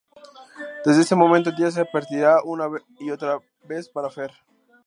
Desde 0.83 1.01
ese 1.03 1.15
momento 1.15 1.51
el 1.51 1.55
día 1.57 1.69
se 1.69 1.83
repetirá 1.83 2.41
una 2.43 2.67
y 2.99 3.11
otra 3.11 3.37
vez 3.67 3.87
para 3.87 4.09
Fer. 4.09 4.31